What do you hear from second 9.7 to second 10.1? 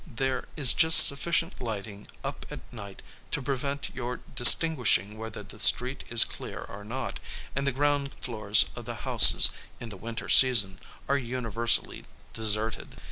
in the